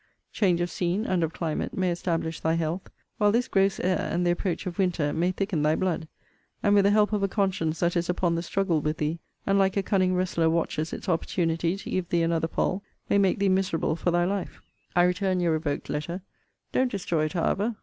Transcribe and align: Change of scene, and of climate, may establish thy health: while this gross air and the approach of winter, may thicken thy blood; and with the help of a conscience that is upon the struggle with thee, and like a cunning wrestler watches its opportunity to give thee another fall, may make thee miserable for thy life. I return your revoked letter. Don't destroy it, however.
Change 0.33 0.61
of 0.61 0.71
scene, 0.71 1.05
and 1.05 1.23
of 1.23 1.31
climate, 1.31 1.77
may 1.77 1.91
establish 1.91 2.39
thy 2.39 2.55
health: 2.55 2.89
while 3.19 3.31
this 3.31 3.47
gross 3.47 3.79
air 3.79 3.99
and 4.11 4.25
the 4.25 4.31
approach 4.31 4.65
of 4.65 4.79
winter, 4.79 5.13
may 5.13 5.29
thicken 5.31 5.61
thy 5.61 5.75
blood; 5.75 6.07
and 6.63 6.73
with 6.73 6.85
the 6.85 6.89
help 6.89 7.13
of 7.13 7.21
a 7.21 7.27
conscience 7.27 7.81
that 7.81 7.95
is 7.95 8.09
upon 8.09 8.33
the 8.33 8.41
struggle 8.41 8.81
with 8.81 8.97
thee, 8.97 9.19
and 9.45 9.59
like 9.59 9.77
a 9.77 9.83
cunning 9.83 10.15
wrestler 10.15 10.49
watches 10.49 10.91
its 10.91 11.07
opportunity 11.07 11.77
to 11.77 11.91
give 11.91 12.09
thee 12.09 12.23
another 12.23 12.47
fall, 12.47 12.81
may 13.09 13.19
make 13.19 13.37
thee 13.37 13.47
miserable 13.47 13.95
for 13.95 14.09
thy 14.09 14.25
life. 14.25 14.59
I 14.95 15.03
return 15.03 15.39
your 15.39 15.51
revoked 15.51 15.87
letter. 15.87 16.23
Don't 16.71 16.89
destroy 16.91 17.25
it, 17.25 17.33
however. 17.33 17.75